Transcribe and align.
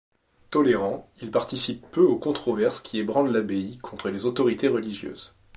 Tolérant, 0.49 1.07
il 1.21 1.29
participe 1.29 1.85
peu 1.91 2.01
aux 2.01 2.17
controverses 2.17 2.81
qui 2.81 2.97
ébranlent 2.97 3.29
l’abbaye 3.31 3.77
contre 3.77 4.09
les 4.09 4.25
autorités 4.25 4.67
religieuses. 4.67 5.35